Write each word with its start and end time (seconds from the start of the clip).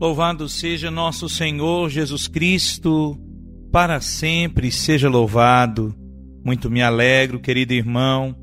Louvado 0.00 0.48
seja 0.48 0.90
nosso 0.90 1.28
Senhor 1.28 1.88
Jesus 1.88 2.26
Cristo, 2.26 3.16
para 3.70 4.00
sempre 4.00 4.70
seja 4.72 5.08
louvado. 5.08 5.94
Muito 6.44 6.68
me 6.68 6.82
alegro, 6.82 7.38
querido 7.38 7.72
irmão, 7.72 8.36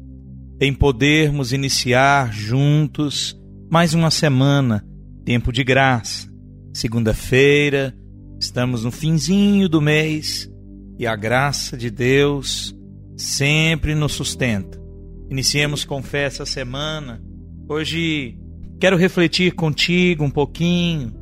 em 0.62 0.74
podermos 0.74 1.52
iniciar 1.52 2.32
juntos 2.32 3.38
mais 3.70 3.94
uma 3.94 4.10
semana, 4.10 4.86
tempo 5.26 5.52
de 5.52 5.62
graça. 5.62 6.32
Segunda-feira, 6.74 7.94
estamos 8.40 8.86
no 8.86 8.92
finzinho 8.92 9.68
do 9.68 9.82
mês 9.82 10.50
e 10.98 11.06
a 11.06 11.18
graça 11.18 11.76
de 11.76 11.92
Deus 11.92 12.74
sempre 13.18 13.94
nos 13.94 14.14
sustenta. 14.14 14.82
Iniciemos 15.30 15.84
com 15.84 16.02
fé 16.02 16.24
essa 16.24 16.46
semana. 16.46 17.22
Hoje 17.68 18.38
quero 18.80 18.96
refletir 18.96 19.54
contigo 19.54 20.24
um 20.24 20.32
pouquinho 20.32 21.21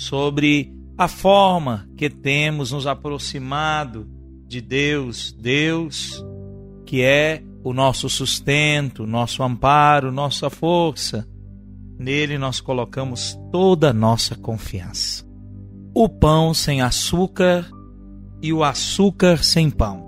sobre 0.00 0.72
a 0.96 1.06
forma 1.06 1.88
que 1.96 2.08
temos 2.08 2.72
nos 2.72 2.86
aproximado 2.86 4.08
de 4.46 4.60
Deus, 4.60 5.32
Deus 5.32 6.24
que 6.86 7.02
é 7.02 7.42
o 7.62 7.72
nosso 7.72 8.08
sustento, 8.08 9.06
nosso 9.06 9.42
amparo, 9.42 10.10
nossa 10.10 10.48
força. 10.48 11.28
Nele 11.98 12.38
nós 12.38 12.60
colocamos 12.60 13.38
toda 13.52 13.90
a 13.90 13.92
nossa 13.92 14.34
confiança. 14.34 15.24
O 15.94 16.08
pão 16.08 16.54
sem 16.54 16.80
açúcar 16.80 17.70
e 18.42 18.52
o 18.52 18.64
açúcar 18.64 19.44
sem 19.44 19.70
pão. 19.70 20.04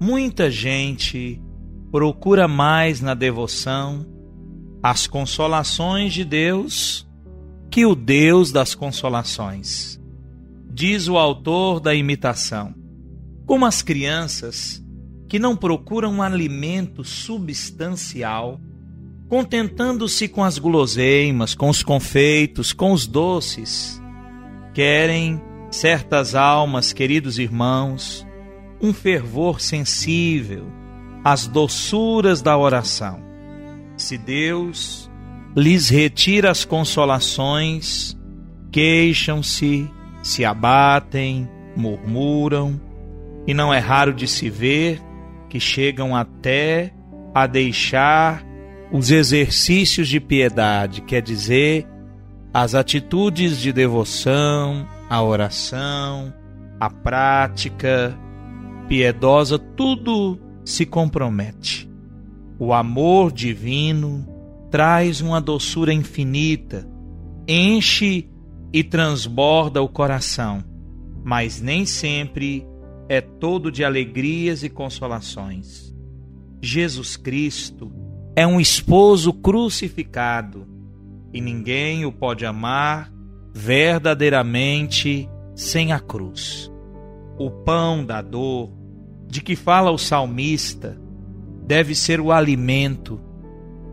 Muita 0.00 0.50
gente 0.50 1.42
procura 1.90 2.46
mais 2.46 3.00
na 3.00 3.14
devoção 3.14 4.06
as 4.82 5.06
consolações 5.06 6.12
de 6.12 6.24
Deus 6.24 7.04
que 7.74 7.84
o 7.84 7.96
Deus 7.96 8.52
das 8.52 8.72
consolações. 8.72 10.00
Diz 10.72 11.08
o 11.08 11.18
autor 11.18 11.80
da 11.80 11.92
imitação: 11.92 12.72
Como 13.44 13.66
as 13.66 13.82
crianças 13.82 14.80
que 15.28 15.40
não 15.40 15.56
procuram 15.56 16.12
um 16.12 16.22
alimento 16.22 17.02
substancial, 17.02 18.60
contentando-se 19.28 20.28
com 20.28 20.44
as 20.44 20.56
guloseimas, 20.56 21.52
com 21.52 21.68
os 21.68 21.82
confeitos, 21.82 22.72
com 22.72 22.92
os 22.92 23.08
doces, 23.08 24.00
querem 24.72 25.42
certas 25.68 26.36
almas, 26.36 26.92
queridos 26.92 27.40
irmãos, 27.40 28.24
um 28.80 28.92
fervor 28.92 29.60
sensível 29.60 30.68
às 31.24 31.48
doçuras 31.48 32.40
da 32.40 32.56
oração. 32.56 33.20
Se 33.96 34.16
Deus 34.16 35.10
lhes 35.56 35.88
retira 35.88 36.50
as 36.50 36.64
consolações, 36.64 38.16
queixam-se, 38.72 39.88
se 40.22 40.44
abatem, 40.44 41.48
murmuram, 41.76 42.80
e 43.46 43.54
não 43.54 43.72
é 43.72 43.78
raro 43.78 44.12
de 44.12 44.26
se 44.26 44.50
ver 44.50 45.00
que 45.48 45.60
chegam 45.60 46.16
até 46.16 46.92
a 47.34 47.46
deixar 47.46 48.44
os 48.90 49.10
exercícios 49.10 50.08
de 50.08 50.18
piedade, 50.18 51.02
quer 51.02 51.22
dizer, 51.22 51.86
as 52.52 52.74
atitudes 52.74 53.60
de 53.60 53.72
devoção, 53.72 54.86
a 55.10 55.22
oração, 55.22 56.32
a 56.80 56.88
prática 56.88 58.16
piedosa, 58.88 59.58
tudo 59.58 60.38
se 60.64 60.86
compromete. 60.86 61.90
O 62.58 62.72
amor 62.72 63.32
divino 63.32 64.33
traz 64.74 65.20
uma 65.20 65.40
doçura 65.40 65.92
infinita, 65.92 66.84
enche 67.46 68.28
e 68.72 68.82
transborda 68.82 69.80
o 69.80 69.88
coração, 69.88 70.64
mas 71.24 71.60
nem 71.60 71.86
sempre 71.86 72.66
é 73.08 73.20
todo 73.20 73.70
de 73.70 73.84
alegrias 73.84 74.64
e 74.64 74.68
consolações. 74.68 75.94
Jesus 76.60 77.16
Cristo 77.16 77.92
é 78.34 78.44
um 78.44 78.60
esposo 78.60 79.32
crucificado 79.32 80.66
e 81.32 81.40
ninguém 81.40 82.04
o 82.04 82.10
pode 82.10 82.44
amar 82.44 83.12
verdadeiramente 83.54 85.30
sem 85.54 85.92
a 85.92 86.00
cruz. 86.00 86.68
O 87.38 87.48
pão 87.48 88.04
da 88.04 88.20
dor, 88.20 88.72
de 89.28 89.40
que 89.40 89.54
fala 89.54 89.92
o 89.92 89.98
salmista, 89.98 91.00
deve 91.64 91.94
ser 91.94 92.18
o 92.18 92.32
alimento 92.32 93.20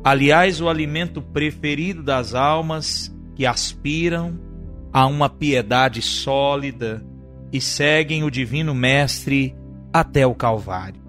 aliás, 0.04 0.62
o 0.62 0.70
alimento 0.70 1.22
preferido 1.22 2.02
das 2.04 2.34
almas 2.34 3.14
que 3.36 3.46
aspiram 3.46 4.40
a 4.94 5.06
uma 5.08 5.30
piedade 5.30 6.02
sólida 6.02 7.04
e 7.52 7.60
seguem 7.62 8.24
o 8.24 8.32
Divino 8.32 8.74
Mestre 8.74 9.56
até 9.94 10.26
o 10.26 10.36
Calvário. 10.36 11.02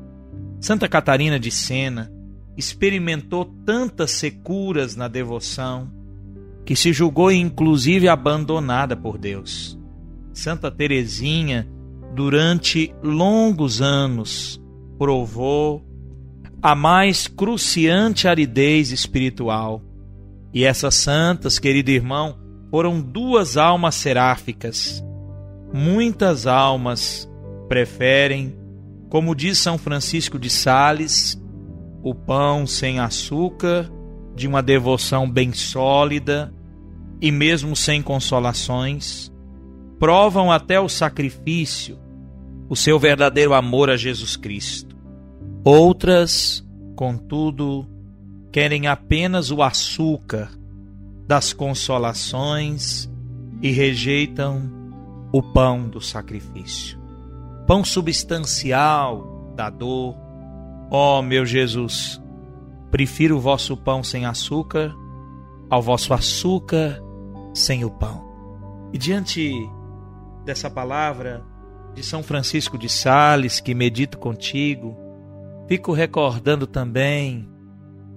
Santa 0.60 0.88
Catarina 0.88 1.38
de 1.38 1.50
Sena 1.50 2.12
experimentou 2.56 3.44
tantas 3.64 4.12
securas 4.12 4.94
na 4.94 5.08
devoção 5.08 5.90
que 6.64 6.76
se 6.76 6.92
julgou 6.92 7.32
inclusive 7.32 8.08
abandonada 8.08 8.96
por 8.96 9.18
Deus. 9.18 9.78
Santa 10.32 10.70
Teresinha, 10.70 11.68
durante 12.14 12.94
longos 13.02 13.82
anos, 13.82 14.60
provou 14.98 15.84
a 16.62 16.76
mais 16.76 17.26
cruciante 17.26 18.28
aridez 18.28 18.92
espiritual. 18.92 19.82
E 20.54 20.64
essas 20.64 20.94
santas, 20.94 21.58
querido 21.58 21.90
irmão, 21.90 22.38
foram 22.70 23.00
duas 23.00 23.56
almas 23.56 23.96
seráficas. 23.96 25.02
Muitas 25.74 26.46
almas 26.46 27.28
preferem, 27.68 28.56
como 29.08 29.34
diz 29.34 29.58
São 29.58 29.76
Francisco 29.76 30.38
de 30.38 30.48
Sales, 30.48 31.42
o 32.02 32.14
pão 32.14 32.66
sem 32.66 33.00
açúcar, 33.00 33.90
de 34.34 34.46
uma 34.46 34.62
devoção 34.62 35.28
bem 35.28 35.52
sólida 35.52 36.54
e 37.20 37.32
mesmo 37.32 37.74
sem 37.74 38.02
consolações, 38.02 39.32
provam 39.98 40.50
até 40.50 40.80
o 40.80 40.88
sacrifício, 40.88 41.98
o 42.68 42.76
seu 42.76 42.98
verdadeiro 42.98 43.52
amor 43.52 43.90
a 43.90 43.96
Jesus 43.96 44.36
Cristo. 44.36 44.91
Outras, 45.64 46.66
contudo, 46.96 47.86
querem 48.50 48.88
apenas 48.88 49.50
o 49.50 49.62
açúcar 49.62 50.50
das 51.26 51.52
consolações 51.52 53.08
e 53.62 53.70
rejeitam 53.70 54.70
o 55.32 55.40
pão 55.40 55.88
do 55.88 56.00
sacrifício. 56.00 56.98
Pão 57.66 57.84
substancial 57.84 59.54
da 59.54 59.70
dor. 59.70 60.16
Ó 60.90 61.20
oh, 61.20 61.22
meu 61.22 61.46
Jesus, 61.46 62.20
prefiro 62.90 63.36
o 63.36 63.40
vosso 63.40 63.76
pão 63.76 64.02
sem 64.02 64.26
açúcar 64.26 64.92
ao 65.70 65.80
vosso 65.80 66.12
açúcar 66.12 67.00
sem 67.54 67.84
o 67.84 67.90
pão. 67.90 68.22
E 68.92 68.98
diante 68.98 69.52
dessa 70.44 70.68
palavra 70.68 71.42
de 71.94 72.02
São 72.02 72.22
Francisco 72.22 72.76
de 72.76 72.88
Sales, 72.88 73.60
que 73.60 73.74
medito 73.74 74.18
contigo, 74.18 74.96
Fico 75.68 75.92
recordando 75.92 76.66
também 76.66 77.48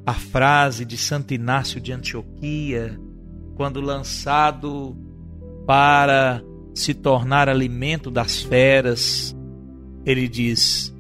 a 0.06 0.14
frase 0.14 0.86
de 0.86 0.98
Santo 0.98 1.34
Inácio 1.34 1.82
de 1.82 1.92
Antioquia, 1.92 3.00
quando 3.56 3.82
lançado 3.82 4.96
para 5.66 6.44
se 6.74 6.94
tornar 6.94 7.50
alimento 7.50 8.12
das 8.12 8.42
feras, 8.42 9.36
ele 10.06 10.28
diz: 10.28 10.94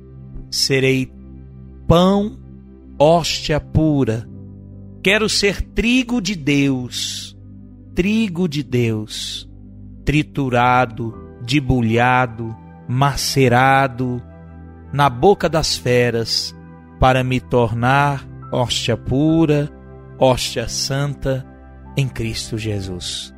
Serei 0.50 1.12
pão, 1.88 2.39
hóstia 2.98 3.59
pura. 3.59 4.27
Quero 5.03 5.30
ser 5.30 5.62
trigo 5.62 6.19
de 6.19 6.36
Deus, 6.36 7.38
trigo 7.94 8.48
de 8.48 8.63
Deus, 8.63 9.48
triturado, 10.03 11.13
debulhado, 11.45 12.56
macerado, 12.88 14.21
na 14.92 15.10
boca 15.10 15.50
das 15.50 15.76
feras, 15.76 16.56
para 17.00 17.24
me 17.24 17.40
tornar 17.40 18.26
hóstia 18.52 18.96
pura 18.96 19.70
hóstia 20.18 20.68
santa 20.68 21.46
em 21.98 22.08
Cristo 22.08 22.58
Jesus. 22.58 23.34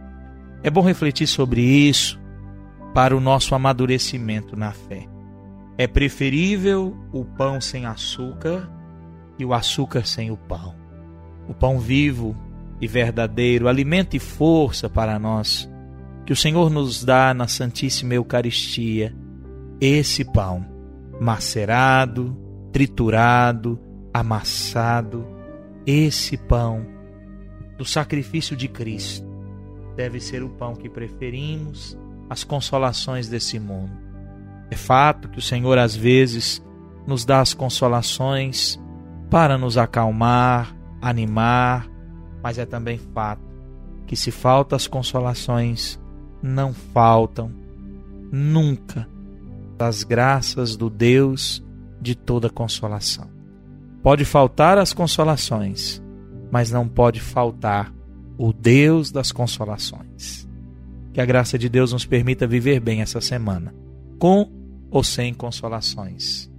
É 0.64 0.70
bom 0.70 0.82
refletir 0.82 1.28
sobre 1.28 1.62
isso 1.62 2.20
para 2.94 3.16
o 3.16 3.20
nosso 3.20 3.56
amadurecimento 3.56 4.56
na 4.56 4.72
fé. 4.72 5.08
É 5.78 5.88
preferível 5.88 6.96
o 7.12 7.24
pão 7.24 7.62
sem 7.62 7.86
açúcar 7.86 8.70
e 9.38 9.46
o 9.46 9.54
açúcar 9.54 10.06
sem 10.06 10.32
o 10.32 10.38
pão. 10.38 10.76
O 11.48 11.54
pão 11.54 11.80
vivo 11.80 12.36
e 12.82 12.88
verdadeiro, 12.88 13.68
alimento 13.68 14.16
e 14.16 14.20
força 14.20 14.90
para 14.90 15.18
nós, 15.18 15.70
que 16.26 16.34
o 16.34 16.36
Senhor 16.36 16.70
nos 16.70 17.04
dá 17.04 17.34
na 17.34 17.48
Santíssima 17.48 18.16
Eucaristia, 18.16 19.16
esse 19.80 20.26
pão 20.26 20.66
macerado, 21.19 22.38
triturado, 22.72 23.80
amassado, 24.14 25.25
esse 25.86 26.38
pão 26.38 26.86
do 27.78 27.86
sacrifício 27.86 28.56
de 28.56 28.68
Cristo 28.68 29.28
deve 29.96 30.19
ser 30.19 30.44
o 30.44 30.50
pão 30.50 30.75
que 30.75 30.90
preferimos 30.90 31.98
às 32.30 32.44
consolações 32.44 33.28
desse 33.28 33.60
mundo. 33.60 33.92
É 34.69 34.75
fato 34.75 35.30
que 35.30 35.40
o 35.40 35.42
Senhor 35.42 35.78
às 35.78 35.96
vezes 35.96 36.64
nos 37.06 37.24
dá 37.24 37.40
as 37.40 37.54
consolações 37.54 38.80
para 39.30 39.58
nos 39.58 39.78
acalmar, 39.78 40.75
animar, 41.02 41.90
mas 42.44 42.58
é 42.58 42.66
também 42.66 42.98
fato 42.98 43.48
que 44.06 44.16
se 44.16 44.31
faltam 44.31 44.75
as 44.75 44.88
consolações, 44.88 46.00
não 46.42 46.74
faltam 46.74 47.52
nunca 48.31 49.08
as 49.85 50.03
graças 50.03 50.75
do 50.75 50.89
Deus 50.89 51.63
de 52.01 52.15
toda 52.15 52.50
consolação. 52.50 53.29
Pode 54.01 54.25
faltar 54.25 54.77
as 54.77 54.94
consolações, 54.94 56.01
mas 56.51 56.71
não 56.71 56.88
pode 56.88 57.19
faltar 57.19 57.94
o 58.38 58.53
Deus 58.53 59.12
das 59.12 59.31
consolações. 59.31 60.47
Que 61.12 61.19
a 61.19 61.25
graça 61.25 61.57
de 61.57 61.68
Deus 61.68 61.91
nos 61.91 62.06
permita 62.06 62.47
viver 62.47 62.79
bem 62.79 63.01
essa 63.01 63.19
semana, 63.19 63.74
com 64.19 64.51
ou 64.89 65.03
sem 65.03 65.33
consolações, 65.33 66.50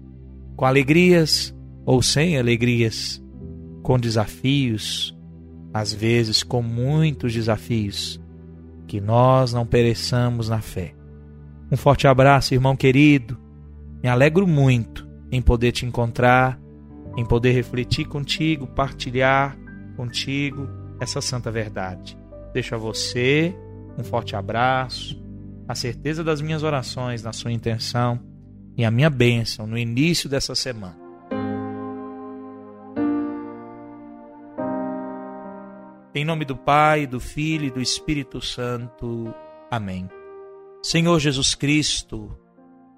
com 0.57 0.65
alegrias 0.65 1.55
ou 1.87 2.03
sem 2.03 2.37
alegrias, 2.37 3.23
com 3.83 3.99
desafios, 3.99 5.17
às 5.73 5.95
vezes 5.95 6.43
com 6.43 6.61
muitos 6.61 7.33
desafios, 7.33 8.21
que 8.87 9.01
nós 9.01 9.53
não 9.53 9.65
pereçamos 9.65 10.49
na 10.49 10.61
fé. 10.61 10.98
Um 11.71 11.77
forte 11.77 12.07
abraço, 12.07 12.55
irmão 12.55 12.75
querido. 12.75 13.39
Me 14.03 14.09
alegro 14.09 14.47
muito 14.47 15.07
em 15.31 15.43
poder 15.43 15.73
te 15.73 15.85
encontrar, 15.85 16.59
em 17.17 17.25
poder 17.25 17.53
refletir 17.53 18.07
contigo, 18.07 18.67
partilhar 18.67 19.57
contigo 19.97 20.69
essa 21.01 21.21
santa 21.21 21.51
verdade. 21.51 22.17
Deixo 22.55 22.75
a 22.75 22.79
você 22.79 23.55
um 23.99 24.05
forte 24.05 24.35
abraço, 24.37 25.23
a 25.67 25.75
certeza 25.75 26.25
das 26.25 26.41
minhas 26.41 26.63
orações 26.63 27.23
na 27.23 27.33
sua 27.33 27.53
intenção 27.53 28.21
e 28.77 28.85
a 28.85 28.91
minha 28.91 29.11
bênção 29.11 29.67
no 29.67 29.77
início 29.77 30.29
dessa 30.29 30.55
semana. 30.55 30.97
Em 36.15 36.25
nome 36.25 36.45
do 36.45 36.57
Pai, 36.57 37.07
do 37.07 37.21
Filho 37.21 37.67
e 37.67 37.71
do 37.71 37.81
Espírito 37.81 38.41
Santo. 38.41 39.33
Amém. 39.71 40.09
Senhor 40.83 41.19
Jesus 41.19 41.55
Cristo, 41.55 42.37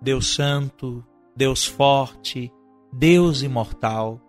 Deus 0.01 0.35
Santo, 0.35 1.05
Deus 1.37 1.65
forte, 1.65 2.53
Deus 2.93 3.43
imortal, 3.43 4.21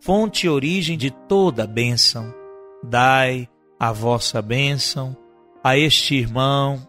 fonte 0.00 0.46
e 0.46 0.48
origem 0.48 0.96
de 0.96 1.10
toda 1.10 1.66
bênção, 1.66 2.34
dai 2.82 3.48
a 3.78 3.92
vossa 3.92 4.40
bênção 4.40 5.16
a 5.62 5.76
este 5.76 6.14
irmão, 6.14 6.86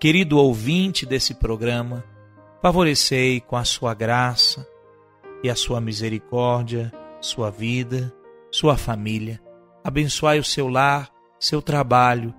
querido 0.00 0.38
ouvinte 0.38 1.04
desse 1.04 1.34
programa, 1.34 2.04
favorecei 2.62 3.40
com 3.40 3.56
a 3.56 3.64
sua 3.64 3.94
graça 3.94 4.66
e 5.42 5.50
a 5.50 5.54
sua 5.54 5.80
misericórdia 5.80 6.92
sua 7.26 7.50
vida, 7.50 8.12
sua 8.50 8.76
família. 8.76 9.40
Abençoai 9.82 10.38
o 10.38 10.44
seu 10.44 10.68
lar, 10.68 11.10
seu 11.38 11.60
trabalho, 11.60 12.34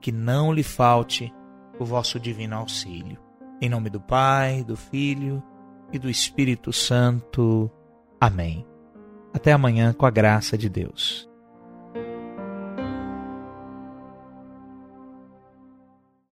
que 0.00 0.12
não 0.12 0.52
lhe 0.52 0.62
falte 0.62 1.32
o 1.78 1.84
vosso 1.84 2.18
divino 2.18 2.56
auxílio. 2.56 3.18
Em 3.60 3.68
nome 3.68 3.90
do 3.90 4.00
Pai, 4.00 4.64
do 4.64 4.76
Filho 4.76 5.42
e 5.92 5.98
do 5.98 6.10
Espírito 6.10 6.72
Santo. 6.72 7.70
Amém. 8.20 8.66
Até 9.32 9.52
amanhã, 9.52 9.92
com 9.92 10.04
a 10.04 10.10
graça 10.10 10.58
de 10.58 10.68
Deus. 10.68 11.31